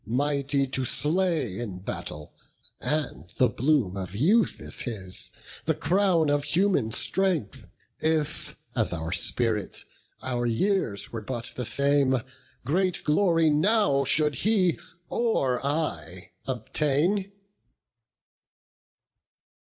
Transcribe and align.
Mighty 0.03 0.65
to 0.65 0.83
slay 0.83 1.59
in 1.59 1.77
battle; 1.77 2.33
and 2.79 3.31
the 3.37 3.47
bloom 3.47 3.95
Of 3.95 4.15
youth 4.15 4.59
is 4.59 4.81
his, 4.81 5.29
the 5.65 5.75
crown 5.75 6.27
of 6.27 6.43
human 6.43 6.91
strength; 6.91 7.67
If, 7.99 8.57
as 8.75 8.93
our 8.93 9.11
spirit, 9.11 9.83
our 10.23 10.47
years 10.47 11.11
were 11.11 11.21
but 11.21 11.51
the 11.55 11.65
same, 11.65 12.15
Great 12.65 13.03
glory 13.03 13.51
now 13.51 14.03
should 14.03 14.37
he, 14.41 14.79
or 15.07 15.63
I, 15.63 16.31
obtain." 16.47 17.31